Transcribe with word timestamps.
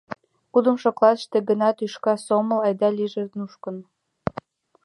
Кудымшо 0.53 0.89
классыште 0.99 1.37
гына 1.49 1.69
тӱшка 1.77 2.13
сомыл 2.25 2.59
айда-лийже 2.67 3.23
нушкын. 3.37 3.75